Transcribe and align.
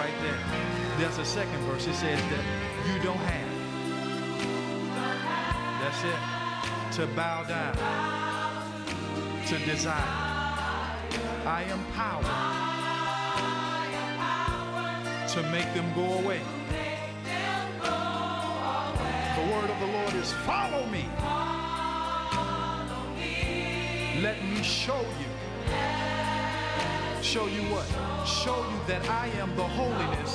right 0.00 0.18
there. 0.22 0.40
There's 0.98 1.18
a 1.18 1.24
second 1.24 1.58
verse. 1.68 1.86
It 1.86 1.94
says 1.94 2.20
that 2.32 2.44
you 2.88 2.96
don't 3.02 3.18
have. 3.18 3.50
That's 5.80 6.02
it. 6.12 6.20
To 6.96 7.06
bow 7.14 7.44
down. 7.44 7.74
To 9.48 9.58
desire. 9.66 9.94
I 11.44 11.64
am 11.74 11.84
power. 11.92 12.24
To 15.34 15.42
make 15.50 15.70
them 15.74 15.92
go 15.94 16.14
away. 16.20 16.40
The 19.36 19.44
word 19.52 19.70
of 19.70 19.78
the 19.80 19.86
Lord 19.86 20.14
is 20.14 20.32
follow 20.48 20.86
me. 20.86 21.04
Let 24.22 24.42
me 24.44 24.62
show 24.62 25.02
you. 25.20 25.39
Show 27.30 27.46
you 27.46 27.62
what? 27.70 27.86
Show 28.26 28.56
you 28.56 28.78
that 28.88 29.08
I 29.08 29.28
am 29.38 29.54
the 29.54 29.62
holiness 29.62 30.34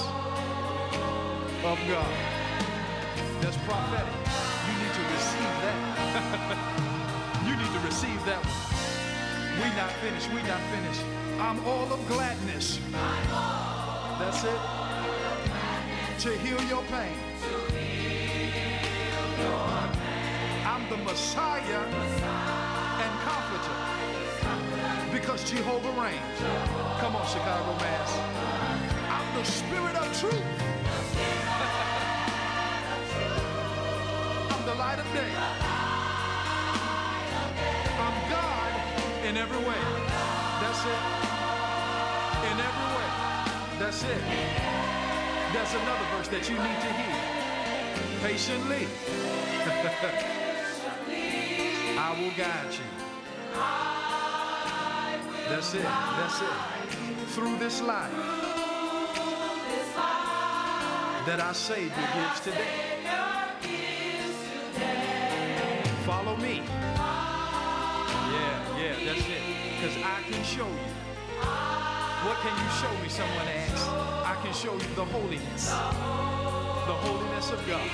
of 1.67 1.77
God. 1.91 2.13
That's 3.44 3.58
prophetic. 3.67 4.16
You 4.63 4.76
need 4.80 4.94
to 4.95 5.03
receive 5.12 5.55
that. 5.59 5.77
you 7.48 7.53
need 7.58 7.67
to 7.67 7.81
receive 7.84 8.23
that 8.23 8.39
one. 8.48 9.59
We 9.59 9.67
not 9.76 9.91
finished. 10.00 10.30
We 10.31 10.41
not 10.48 10.62
finished. 10.72 11.03
I'm 11.38 11.59
all 11.67 11.91
of 11.91 12.00
gladness. 12.08 12.80
That's 14.17 14.45
it. 14.45 14.62
To 16.23 16.31
heal 16.48 16.62
your 16.72 16.84
pain. 16.84 17.12
I'm 20.64 20.89
the 20.89 20.95
Messiah 21.03 21.84
and 23.03 23.20
comforter 23.27 23.95
because 25.25 25.49
Jehovah 25.49 25.89
reigns. 25.99 26.21
Come 26.99 27.15
on, 27.15 27.25
Chicago 27.25 27.73
Mass. 27.81 28.11
I'm 29.09 29.35
the 29.35 29.43
spirit 29.43 29.95
of 29.95 30.05
truth. 30.20 30.43
I'm 34.52 34.66
the 34.67 34.75
light 34.75 35.00
of 35.00 35.11
day. 35.13 35.31
I'm 37.97 38.30
God 38.30 38.72
in 39.25 39.38
every 39.38 39.58
way. 39.58 39.81
That's 40.61 40.85
it. 40.85 41.00
In 42.45 42.59
every 42.61 42.88
way. 42.94 43.09
That's 43.80 44.03
it. 44.03 44.22
That's 45.55 45.73
another 45.73 46.05
verse 46.13 46.28
that 46.28 46.47
you 46.47 46.55
need 46.55 46.80
to 46.85 46.94
hear. 47.02 47.17
Patiently. 48.22 48.88
I 51.97 52.11
will 52.22 52.31
guide 52.38 52.73
you. 52.73 52.85
That's 55.49 55.73
it. 55.75 55.83
That's 55.83 56.41
it. 56.41 56.47
Through 57.29 57.57
this 57.57 57.81
life 57.81 58.11
that 61.25 61.39
our 61.39 61.53
Savior 61.53 62.07
gives 62.13 62.39
today. 62.41 62.67
Follow 66.05 66.35
me. 66.38 66.61
Yeah, 68.25 68.77
yeah, 68.77 68.95
that's 69.05 69.27
it. 69.27 69.41
Because 69.75 69.97
I 69.97 70.21
can 70.29 70.43
show 70.43 70.67
you. 70.67 70.91
What 72.25 72.38
can 72.38 72.57
you 72.57 72.69
show 72.81 72.91
me? 73.03 73.09
Someone 73.09 73.47
asked. 73.47 73.88
I 74.25 74.35
can 74.41 74.53
show 74.53 74.73
you 74.73 74.95
the 74.95 75.05
holiness. 75.05 75.69
The 75.69 76.95
holiness 77.05 77.51
of 77.51 77.67
God. 77.67 77.89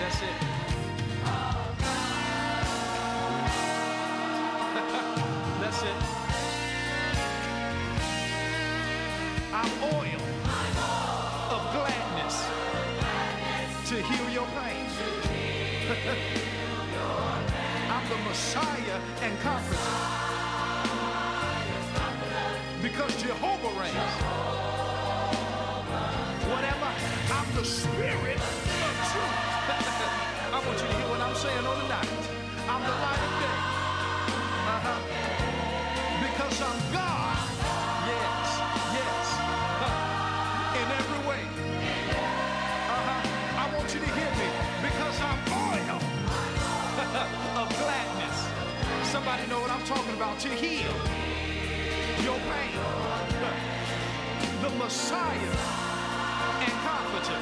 That's 0.00 0.22
it. 0.22 0.65
Heal 14.10 14.30
your 14.30 14.46
pain. 14.58 14.86
I'm 17.90 18.08
the 18.08 18.16
Messiah 18.28 19.00
and 19.22 19.38
comforter. 19.40 20.16
Because 22.82 23.16
Jehovah 23.22 23.80
reigns. 23.80 24.12
Whatever, 26.52 26.90
I'm 27.36 27.48
the 27.56 27.64
spirit 27.64 28.38
of 28.38 28.94
truth. 29.10 29.36
I 30.54 30.62
want 30.64 30.80
you 30.80 30.86
to 30.86 30.94
hear 30.94 31.08
what 31.08 31.20
I'm 31.20 31.34
saying 31.34 31.66
on 31.66 31.78
the 31.78 31.88
night. 31.88 32.08
I'm 32.68 32.82
the 32.82 32.96
light 33.04 33.22
of 33.26 33.32
day. 33.42 33.58
Uh-huh. 34.74 35.00
Because 36.22 36.62
I'm 36.62 36.92
God. 36.92 37.05
Somebody 49.16 49.46
know 49.46 49.60
what 49.60 49.70
I'm 49.70 49.82
talking 49.86 50.12
about. 50.12 50.38
To 50.40 50.48
heal 50.48 50.92
your 52.22 52.38
pain. 52.50 52.76
The 54.60 54.68
Messiah 54.76 55.52
and 56.64 56.72
comforter. 56.84 57.40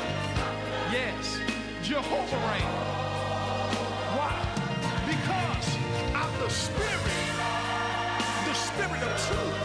Yes, 0.92 1.40
Jehovah 1.82 2.40
reign. 2.46 2.70
Why? 4.14 4.34
Because 5.10 5.66
I'm 6.14 6.32
the 6.44 6.48
spirit, 6.48 7.26
the 8.46 8.54
spirit 8.54 9.02
of 9.02 9.12
truth. 9.26 9.58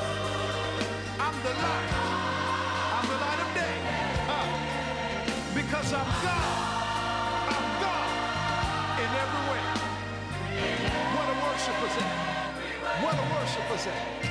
I'm 1.20 1.38
the 1.46 1.54
light. 1.66 1.92
I'm 2.98 3.08
the 3.14 3.20
light 3.26 3.40
of 3.46 3.50
day. 3.54 3.78
Huh. 4.32 4.48
Because 5.54 5.94
I'm 5.94 6.10
God. 6.26 6.50
I'm 7.54 7.66
God 7.86 9.00
in 9.00 9.10
every 9.24 9.54
way. 9.54 9.89
What 10.60 11.28
a 11.30 11.36
worshiper's 11.44 11.98
at. 12.04 13.04
What 13.04 13.16
a 13.16 13.26
worshiper's 13.34 13.88
at. 13.88 14.29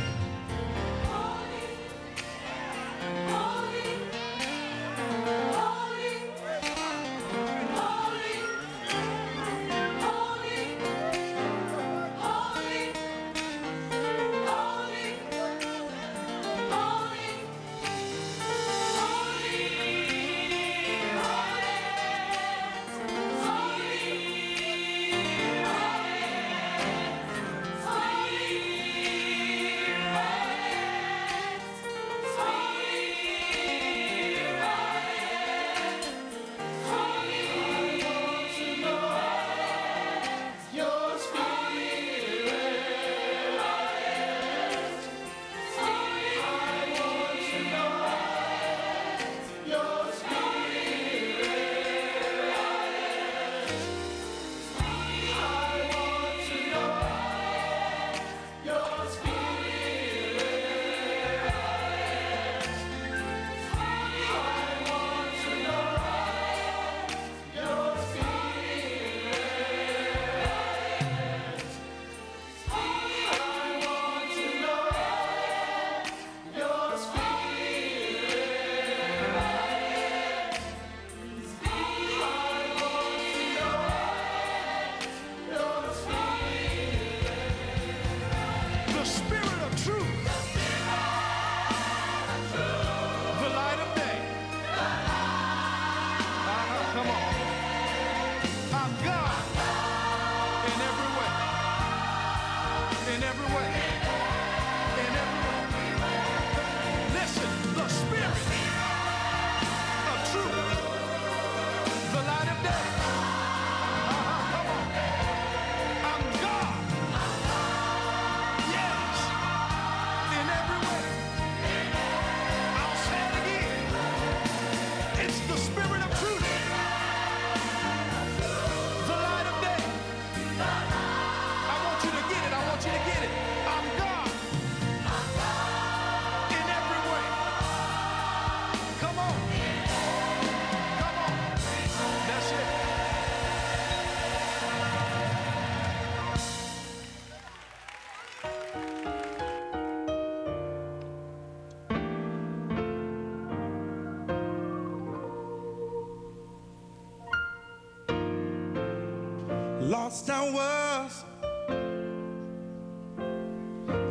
Lost 160.01 160.31
I 160.31 160.51
was, 160.59 161.25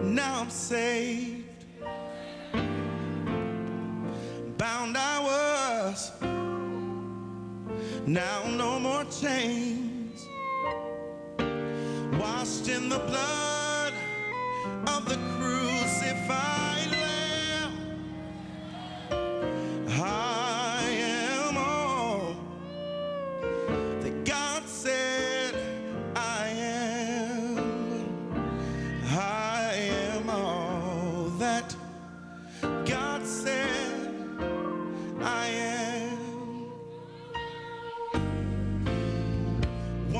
now 0.03 0.41
I'm 0.41 0.49
saved. 0.49 1.63
Bound 4.57 4.97
I 4.97 5.15
was, 5.29 6.11
now 8.05 8.39
no 8.49 8.79
more 8.79 9.05
chains. 9.05 10.27
Washed 12.19 12.67
in 12.67 12.89
the 12.89 12.99
blood 12.99 13.36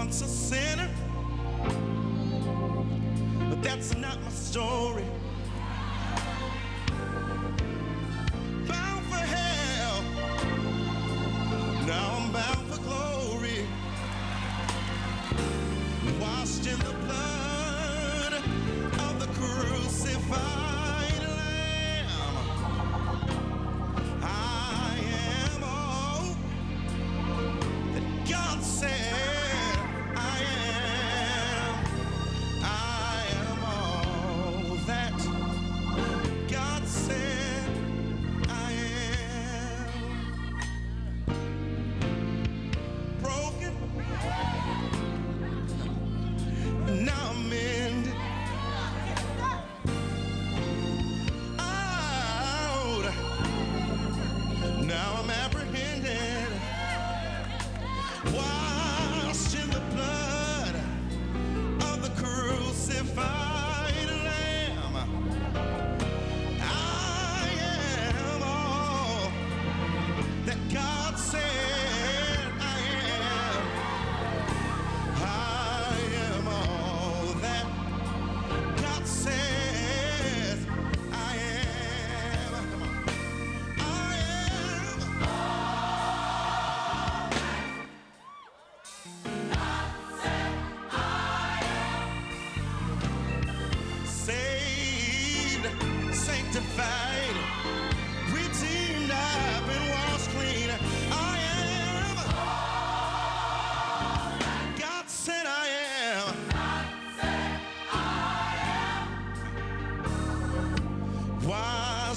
Once 0.07 0.21
a 0.21 0.27
sinner, 0.29 0.89
but 3.49 3.61
that's 3.61 3.93
not 3.97 4.23
my 4.23 4.29
story. 4.29 5.03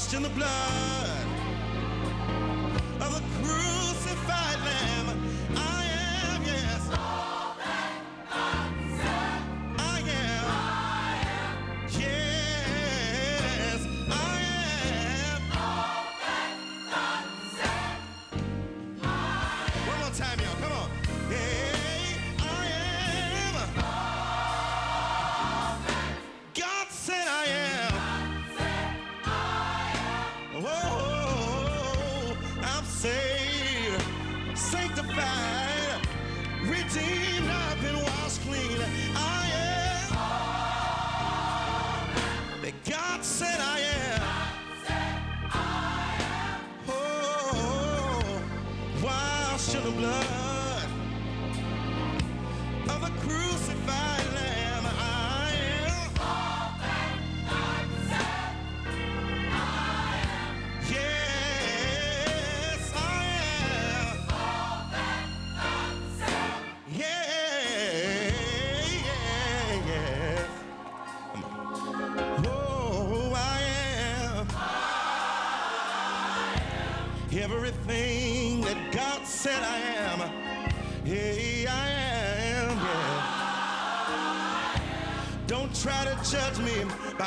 Washed 0.00 0.14
in 0.14 0.23
the 0.23 0.31
blood 0.31 1.19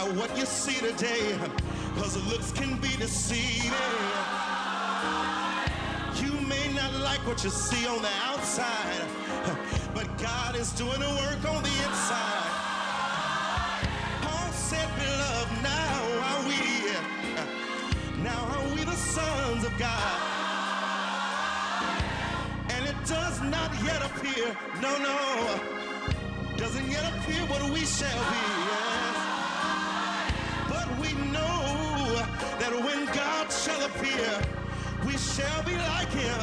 by 0.04 0.12
what 0.16 0.38
you 0.38 0.46
see 0.46 0.80
today, 0.86 1.38
cause 1.96 2.18
looks 2.28 2.52
can 2.52 2.78
be 2.78 2.90
deceiving. 2.98 3.72
You 6.16 6.32
may 6.48 6.74
not 6.74 6.94
like 6.96 7.26
what 7.28 7.44
you 7.44 7.50
see 7.50 7.88
on 7.88 8.02
the 8.02 8.16
outside, 8.24 9.06
but 9.94 10.08
God 10.18 10.56
is 10.56 10.72
doing 10.74 11.02
a 11.02 11.10
work 11.24 11.42
on 11.48 11.64
the 11.64 11.76
inside. 11.88 12.54
Paul 14.24 14.52
said, 14.52 14.90
Beloved, 14.98 15.64
now 15.64 15.98
are 16.30 16.48
we, 16.50 18.24
now 18.24 18.42
are 18.56 18.76
we 18.76 18.84
the 18.84 18.96
sons 18.96 19.64
of 19.64 19.78
God. 19.78 20.20
And 22.72 22.86
it 22.88 22.96
does 23.06 23.42
not 23.42 23.72
yet 23.84 24.02
appear, 24.10 24.58
no, 24.82 24.98
no, 24.98 25.60
doesn't 26.58 26.90
yet 26.90 27.06
appear 27.14 27.42
what 27.48 27.62
we 27.72 27.86
shall 27.86 28.20
be. 28.32 28.44
yes 28.70 28.93
we 31.04 31.14
know 31.32 32.26
that 32.60 32.74
when 32.86 33.06
God 33.08 33.52
shall 33.52 33.82
appear, 33.86 34.30
we 35.06 35.18
shall 35.18 35.64
be 35.64 35.76
like 35.78 36.10
him. 36.12 36.42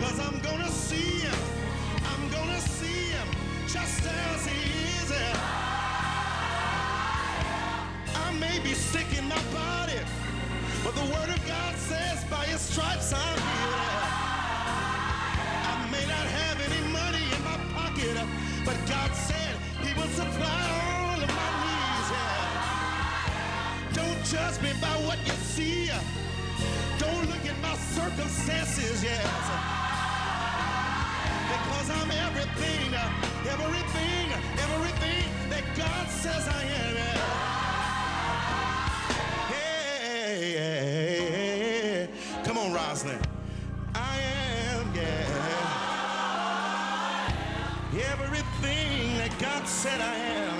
Cause 0.00 0.18
I'm 0.20 0.40
gonna 0.40 0.70
see 0.70 1.20
him. 1.20 1.40
I'm 2.12 2.30
gonna 2.30 2.60
see 2.60 3.10
him 3.16 3.28
just 3.68 4.06
as 4.06 4.46
he 4.46 4.60
is. 5.02 5.12
I 8.14 8.32
may 8.40 8.58
be 8.60 8.74
sick 8.74 9.06
in 9.18 9.26
my 9.28 9.42
body, 9.52 10.00
but 10.84 10.94
the 10.96 11.06
word 11.14 11.30
of 11.30 11.46
God 11.46 11.76
says 11.76 12.24
by 12.30 12.44
his 12.46 12.60
stripes 12.60 13.12
I'm 13.12 13.38
healed. 13.38 14.24
I 15.52 15.88
may 15.92 16.06
not 16.06 16.26
have 16.40 16.58
any 16.68 16.82
money 16.92 17.24
in 17.36 17.44
my 17.44 17.58
pocket, 17.74 18.16
but 18.64 18.76
God 18.88 19.12
said 19.14 19.56
he 19.82 19.94
will 20.00 20.08
supply 20.08 20.83
judge 24.34 24.60
me 24.62 24.72
by 24.80 24.96
what 25.06 25.18
you 25.24 25.32
see. 25.54 25.90
Don't 26.98 27.24
look 27.30 27.46
at 27.46 27.58
my 27.62 27.76
circumstances, 27.98 29.04
yes. 29.04 29.42
Because 31.54 31.88
I'm 31.98 32.10
everything, 32.26 32.90
everything, 33.54 34.26
everything 34.66 35.24
that 35.50 35.64
God 35.76 36.08
says 36.08 36.48
I 36.48 36.62
am. 36.82 36.96
Hey, 39.54 40.52
hey, 40.62 41.18
hey. 41.30 42.08
come 42.42 42.58
on, 42.58 42.72
Rosalind. 42.72 43.24
I 43.94 44.18
am, 44.66 44.94
yeah. 44.96 45.22
Everything 48.12 49.16
that 49.18 49.32
God 49.38 49.64
said 49.68 50.00
I 50.00 50.14
am. 50.16 50.53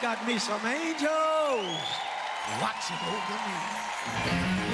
Got 0.00 0.26
me 0.26 0.38
some 0.38 0.64
angels 0.64 1.10
watching 2.58 2.96
over 3.06 4.64
me. 4.64 4.69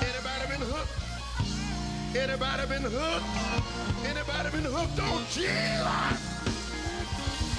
Anybody 0.00 0.46
been 0.48 0.64
hooked? 0.64 2.16
Anybody 2.16 2.66
been 2.66 2.82
hooked? 2.90 3.26
Anybody 4.06 4.50
been 4.50 4.72
hooked 4.72 4.98
on 4.98 5.24
Jesus? 5.30 6.30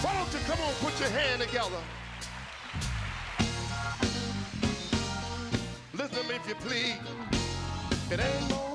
Why 0.01 0.13
don't 0.17 0.34
you 0.34 0.39
come 0.47 0.60
on, 0.60 0.73
put 0.79 0.99
your 0.99 1.10
hand 1.10 1.41
together. 1.41 1.81
Listen 5.93 6.17
to 6.17 6.23
me 6.27 6.36
if 6.36 6.47
you 6.47 6.55
please. 6.55 6.97
It 8.12 8.19
ain't 8.19 8.49
no 8.49 8.70